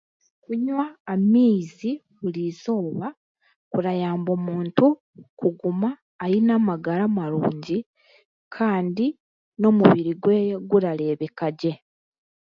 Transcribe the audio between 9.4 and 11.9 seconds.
n'omubiri gweye gurareebeka gye